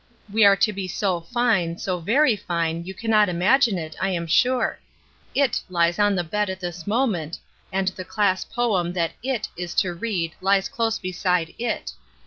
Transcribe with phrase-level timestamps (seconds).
[0.33, 4.25] We are to be so fine, so very fine, you cannot imagine it, I am
[4.25, 4.79] sure.
[5.35, 7.37] IT hes on the bed at this moment,
[7.71, 11.93] and the class poem that IT is to read lies close beside IT.